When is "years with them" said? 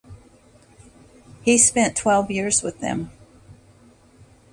2.31-3.11